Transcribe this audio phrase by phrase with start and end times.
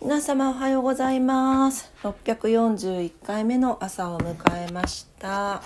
[0.00, 1.90] 皆様おはようございます。
[2.04, 5.60] 641回目の朝を迎えました。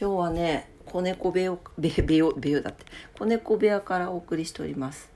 [0.00, 2.84] 今日はね子猫部屋べ部屋部屋だって。
[3.18, 5.10] 子猫部屋からお送りしております。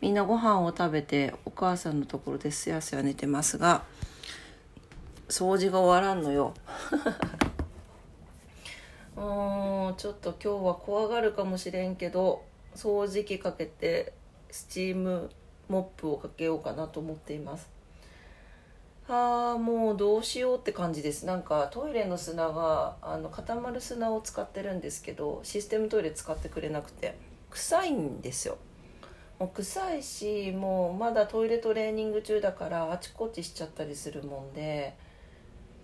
[0.00, 3.82] みんなご飯を食べてお母さんのところですやすや寝てますが
[5.28, 6.54] 掃除が終わらんのよ。
[9.16, 12.44] うんちょっと今日は怖がるかもしれんけど
[12.76, 14.12] 掃除機かけて
[14.48, 15.28] スチーム
[15.72, 17.68] モップをかけようかなと思っています。
[19.08, 21.26] あーもうどうしようって感じです。
[21.26, 27.16] なんかトイレの砂があの固まる砂を使ってるんですけどシステムトイレ使ってくれなくて。
[27.52, 28.56] 臭いんですよ。
[29.38, 34.94] もう臭いしもうまだトイレトレーニング中だからあちこちしちゃったりするもんで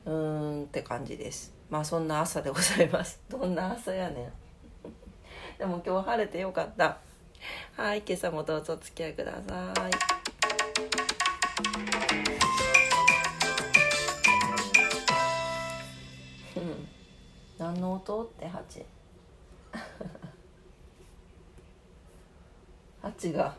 [0.07, 1.53] うーんって感じです。
[1.69, 3.21] まあそんな朝でございます。
[3.29, 4.33] どんな朝やねん。
[5.59, 6.97] でも今日晴れてよかった。
[7.77, 9.73] はい今朝もどうぞお付き合いくださ
[16.57, 16.59] い。
[16.59, 16.89] うん。
[17.59, 18.25] 何の音？
[18.25, 18.63] ってハ
[23.17, 23.55] チ が。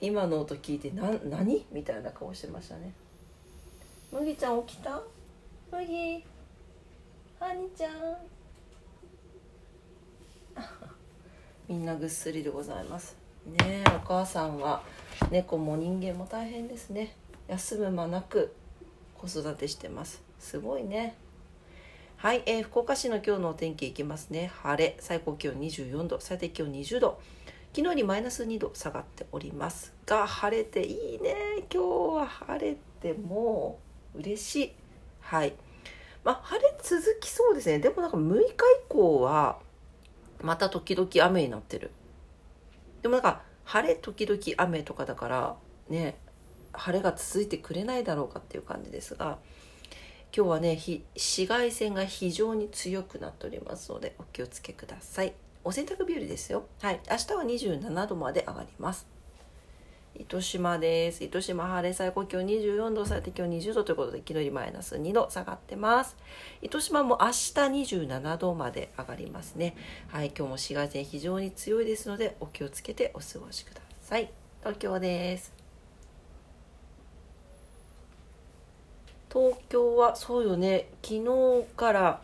[0.00, 1.66] 今の音聞いてな何？
[1.70, 2.92] みたいな顔してましたね。
[4.10, 5.00] 麦ちゃん起きた？
[5.70, 6.24] 麦。
[7.40, 7.92] はにちゃん。
[11.72, 13.16] みんなぐっすりでございます。
[13.46, 14.82] ねえお母さんは
[15.30, 17.16] 猫も人間も大変ですね。
[17.48, 18.54] 休む間なく
[19.16, 20.22] 子育てしてます。
[20.38, 21.14] すごいね。
[22.18, 24.52] はい、えー福岡市の今日のお天気いきますね。
[24.62, 27.18] 晴れ最高気温24度最低気温20度。
[27.74, 31.34] 昨日よりマイナス2度下がっておりますが晴れていいね。
[31.72, 33.78] 今日は晴れても
[34.14, 34.72] う嬉しい。
[35.22, 35.54] はい。
[36.22, 37.78] まあ晴れ続きそうですね。
[37.78, 38.54] でもなんか6日以
[38.90, 39.56] 降は
[40.42, 41.90] また時々雨になってる。
[43.02, 45.56] でもなんか晴れ時々雨とかだから
[45.88, 46.16] ね
[46.72, 49.38] 晴れが続いてくれないだろうかっていう感じですが
[50.34, 50.78] 今日はね
[51.14, 55.34] 紫外線が非常に強くなっておりますのでお気をつけください。
[55.64, 56.64] お洗濯日和ですよ。
[56.80, 57.00] はい。
[57.08, 59.11] 明日は27度まで上がります。
[60.14, 61.24] 糸島です。
[61.24, 66.16] 糸島晴れ最高気温24度最低気温20度ということで昨日よりマイナス2度下がってます。
[66.60, 67.32] 糸島も明日
[67.94, 69.74] 27度まで上がりますね。
[70.08, 74.30] はい今日も紫外線非常に強いですのでお気をつけてお過ごしください。
[74.60, 75.54] 東京です。
[79.32, 80.90] 東京はそうよね。
[81.02, 82.22] 昨日から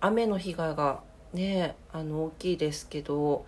[0.00, 1.00] 雨の被害が
[1.32, 3.46] ねあの大きいですけど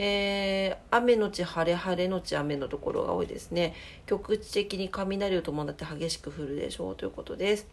[0.00, 3.74] えー雨のち晴れ晴れのち雨のところが多いですね。
[4.06, 7.66] 局地的に雷を伴って激しく降るでしょうということです。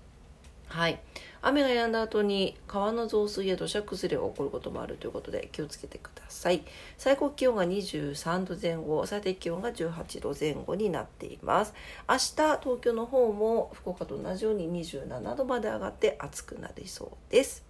[0.67, 0.99] はい。
[1.41, 6.63] 雨が止んだ後に川の増水や土砂崩れが起こることもあるということで気をつけてください。
[6.97, 11.73] 最高気温が23度前後最低気温が18度前後になっています。
[12.09, 17.63] 明日東京の方も福岡と同じように27度まで上がって暑くなりそうです。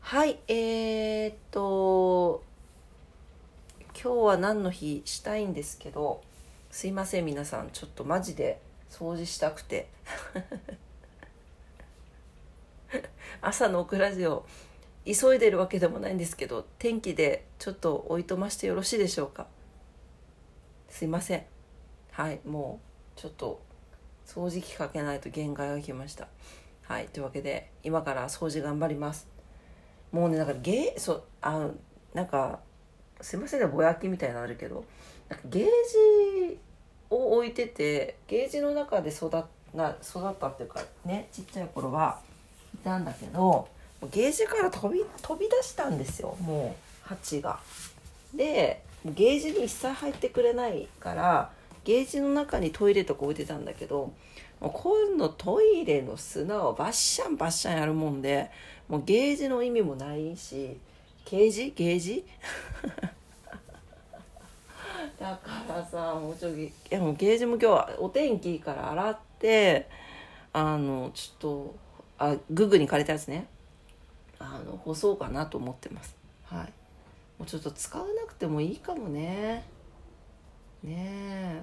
[0.00, 0.38] はい。
[0.48, 2.42] えー、っと
[4.02, 6.22] 今日は何の日したいんですけど
[6.72, 7.70] すいません皆さん。
[7.70, 9.88] ちょっとマジで掃除したくて。
[13.40, 14.44] 朝のオクラジオ
[15.04, 19.46] 急いでるわけでもないんですけど天気でちょっとおいとましてよろしいでしょうか。
[20.88, 21.46] すいません。
[22.10, 22.80] はいも
[23.16, 23.62] うちょっと
[24.26, 26.26] 掃除機かけないと限界が来ました。
[26.82, 29.28] はいというわけで今から掃除頑張ります。
[30.10, 31.70] もうねなんかゲーそうあ
[32.14, 32.58] なんか
[33.22, 34.84] すいませんねぼやきみたいなのあるけど
[35.28, 35.64] なんかゲー
[36.50, 36.58] ジ
[37.08, 39.42] を置いててゲージの中で育っ
[39.74, 42.20] な育ったっていうかねちっちゃい頃は
[42.74, 43.68] いたんだけど
[44.10, 47.58] ゲージから飛び飛び出したんですよもう蜂が。
[48.34, 51.50] でゲージに一切入ってくれないから
[51.84, 54.12] ゲージの中にトイレとか置いてたんだけど
[54.60, 58.50] もうこういうのトイレの砂をバッシャンバッシャンやるもんで
[58.88, 60.78] もうゲージの意味もないし
[61.24, 61.72] ゲージ？
[61.74, 62.26] ゲージ？
[65.22, 69.88] だからさもうちょいやもうゲージも今日はお天気いいから洗って
[70.52, 71.76] あのちょっと
[72.18, 73.46] あググに借りたやつね。
[74.40, 76.16] あの干そうかなと思ってます。
[76.44, 76.66] はい。
[77.38, 79.64] もうちょっと使わなくてもいいかもね。
[80.82, 81.62] ねえ。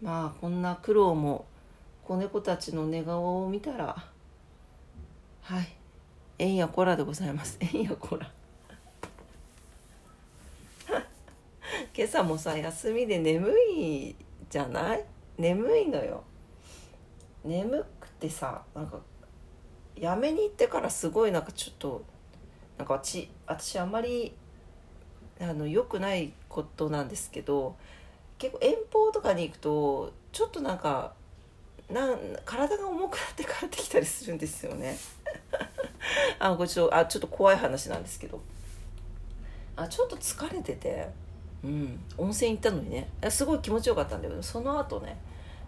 [0.00, 1.44] まあこんな苦労も
[2.04, 4.02] 子猫たちの寝顔を見たら
[5.42, 5.68] はい。
[6.38, 7.58] えんやこらでございます。
[7.60, 8.32] えんやこら。
[11.96, 14.14] 今朝もさ休みで眠い
[14.50, 15.04] じゃない？
[15.38, 16.22] 眠いのよ。
[17.42, 18.98] 眠くてさなんか
[19.96, 22.04] やめに行ってからすごいなんかちょっと
[22.76, 24.34] なんかち私あんまり
[25.40, 27.76] あの良くないことなんですけど
[28.36, 31.14] 結構遠方とかに行くとちょっとなんか
[31.90, 34.98] なん体が重くなって帰ってきたりするんですよね。
[36.40, 38.38] あこれちょあちょっと怖い話なんですけど。
[39.76, 41.08] あちょっと疲れてて、
[41.64, 43.08] うん、温泉行ったのにね。
[43.30, 45.18] すごい気持ちよかったんだけどその後ね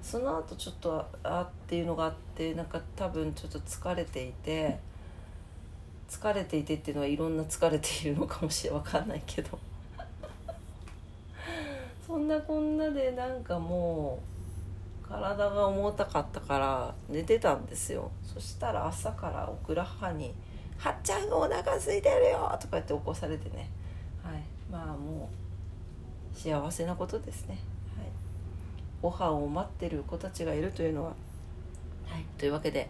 [0.01, 4.79] その後ちょっとあっていうのがあってなんか多分ちょっと疲れていて
[6.09, 9.59] 疲れていてっていうのはいろんな疲れているのかもしれ分かんないけど。
[12.07, 14.19] そんなこんなでなんかも
[15.05, 18.11] う体が重たかったから寝てたんですよ。
[18.23, 20.35] そしたら朝からオクラ母に
[20.79, 23.71] 「はっちゃんがお腹空いてるよ!」とか言って起こされてね。
[24.23, 24.43] はい。
[24.71, 25.48] まあもう
[26.39, 27.59] 幸せなことですね。
[27.97, 28.07] はい。
[29.03, 31.11] ご飯を待ってる子たちがいるというのは
[32.07, 32.25] はい。
[32.39, 32.89] というわけで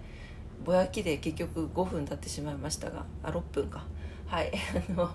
[0.64, 3.86] ぼやきで結局5分経ってしまいましたがあ6分か。
[4.26, 4.52] はい。
[4.90, 5.10] あの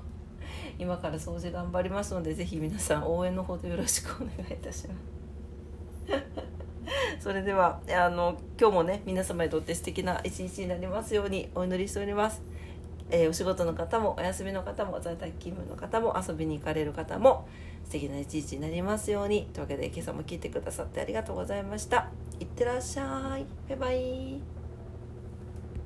[0.80, 5.14] 今から掃除頑張りますのでぜひ皆さん応援のほどよろしくお願いいたします。
[7.20, 12.42] それではあの今日もね皆様にとって素敵な一日になりますようにお祈りしております、
[13.10, 17.48] えー、お仕事の方もお休みの方も在宅勤務の方も遊びに行かれる方も
[17.86, 19.48] 素敵な一日になりますように。
[19.54, 22.10] というわけで今朝も聞いてくださってありがとうございました。
[22.40, 23.46] いってらっしゃい。
[23.70, 24.63] バイバイ。